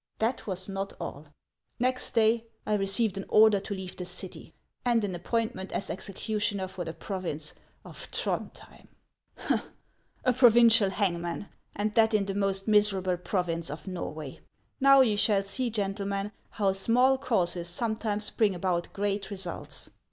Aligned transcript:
That 0.17 0.47
was 0.47 0.67
not 0.67 0.93
all. 0.99 1.27
Next 1.77 2.13
day 2.13 2.47
I 2.65 2.73
received 2.73 3.19
an 3.19 3.25
order 3.29 3.59
to 3.59 3.75
leave 3.75 3.95
the 3.97 4.05
city, 4.05 4.51
and 4.83 5.03
an 5.03 5.13
ap 5.13 5.27
HANS 5.27 5.27
OF 5.27 5.27
ICELAND. 5.27 5.55
155 5.69 5.75
pointment 5.77 5.77
as 5.77 5.89
executioner 5.91 6.67
for 6.67 6.85
the 6.85 6.93
province 6.95 7.53
of 7.85 8.09
Throndhjeni. 8.11 9.61
A 10.25 10.33
provincial 10.33 10.89
hangman, 10.89 11.49
and 11.75 11.93
that 11.93 12.15
in 12.15 12.25
the 12.25 12.33
most 12.33 12.67
miserable 12.67 13.17
province 13.17 13.69
of 13.69 13.85
Norway! 13.87 14.39
Now 14.79 15.01
you 15.01 15.17
shall 15.17 15.43
see, 15.43 15.69
gentlemen, 15.69 16.31
how 16.49 16.73
small 16.73 17.19
causes 17.19 17.69
sometimes 17.69 18.31
bring 18.31 18.55
about 18.55 18.91
great 18.93 19.29
results. 19.29 19.91